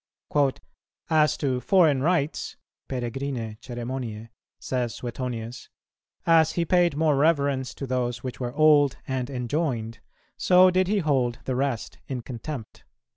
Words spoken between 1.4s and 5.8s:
foreign rites (peregrinæ ceremoniæ)," says Suetonius,